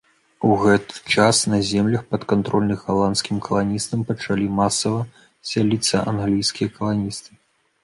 [0.51, 5.01] У гэты жа час на землях, падкантрольных галандскім каланістам пачалі масава
[5.53, 7.31] сяліцца англійскія каланісты.